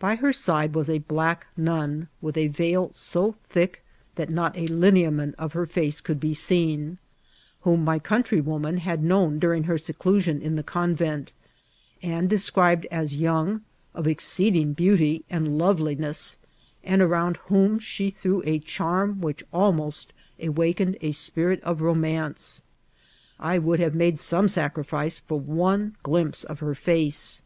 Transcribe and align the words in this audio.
By 0.00 0.16
her 0.16 0.32
side 0.32 0.74
was 0.74 0.90
a 0.90 0.98
black 0.98 1.46
nui, 1.56 2.08
with 2.20 2.36
a 2.36 2.48
Teil 2.48 2.92
so 2.92 3.30
thick 3.44 3.84
that 4.16 4.28
not 4.28 4.56
a 4.58 4.66
lineament 4.66 5.36
of 5.38 5.52
her 5.52 5.68
&ce 5.68 6.00
could 6.00 6.18
be 6.18 6.34
seen, 6.34 6.98
whom 7.60 7.84
my 7.84 8.00
countrywoman 8.00 8.78
had 8.78 9.04
known 9.04 9.38
dn 9.38 9.50
ring 9.50 9.62
her 9.62 9.78
seclusion 9.78 10.42
in 10.42 10.56
the 10.56 10.64
conyent, 10.64 11.32
and 12.02 12.28
described 12.28 12.86
as 12.90 13.14
young, 13.14 13.60
of 13.94 14.08
exceeding 14.08 14.72
beauty 14.72 15.24
and 15.30 15.56
loTeliness, 15.60 16.38
and 16.82 17.00
around 17.00 17.36
whom 17.46 17.78
she 17.78 18.10
threw 18.10 18.42
a 18.44 18.58
charm 18.58 19.20
which 19.20 19.44
almost 19.52 20.12
awakened 20.42 20.96
a 21.02 21.12
spirit 21.12 21.62
of 21.62 21.80
romance. 21.82 22.62
I 23.38 23.58
would 23.60 23.78
hare 23.78 23.92
made 23.92 24.18
some 24.18 24.48
sacrifice 24.48 25.20
tot 25.20 25.42
one 25.42 25.94
glimpse 26.02 26.42
of 26.42 26.58
her 26.58 26.74
&ce. 26.74 27.42